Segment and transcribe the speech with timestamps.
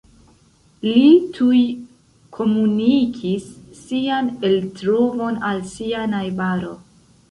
[0.87, 1.03] Li
[1.35, 1.59] tuj
[2.39, 3.47] komunikis
[3.85, 6.79] sian eltrovon al sia najbaro.